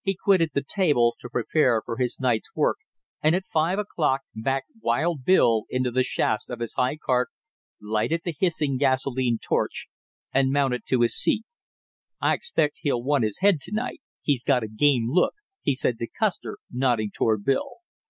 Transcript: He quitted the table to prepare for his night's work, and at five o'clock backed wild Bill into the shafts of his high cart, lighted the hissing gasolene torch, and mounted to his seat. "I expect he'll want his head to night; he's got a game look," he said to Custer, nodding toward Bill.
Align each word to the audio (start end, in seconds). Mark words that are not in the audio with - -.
He 0.00 0.14
quitted 0.16 0.52
the 0.54 0.64
table 0.66 1.14
to 1.20 1.28
prepare 1.28 1.82
for 1.84 1.98
his 1.98 2.18
night's 2.18 2.56
work, 2.56 2.78
and 3.22 3.36
at 3.36 3.44
five 3.46 3.78
o'clock 3.78 4.22
backed 4.34 4.70
wild 4.80 5.26
Bill 5.26 5.64
into 5.68 5.90
the 5.90 6.02
shafts 6.02 6.48
of 6.48 6.60
his 6.60 6.72
high 6.72 6.96
cart, 6.96 7.28
lighted 7.78 8.22
the 8.24 8.32
hissing 8.40 8.78
gasolene 8.78 9.36
torch, 9.38 9.88
and 10.32 10.52
mounted 10.52 10.86
to 10.86 11.02
his 11.02 11.14
seat. 11.18 11.44
"I 12.18 12.32
expect 12.32 12.78
he'll 12.80 13.02
want 13.02 13.24
his 13.24 13.40
head 13.40 13.60
to 13.64 13.72
night; 13.74 14.00
he's 14.22 14.42
got 14.42 14.62
a 14.64 14.68
game 14.68 15.10
look," 15.10 15.34
he 15.60 15.74
said 15.74 15.98
to 15.98 16.06
Custer, 16.08 16.56
nodding 16.70 17.10
toward 17.12 17.44
Bill. 17.44 17.68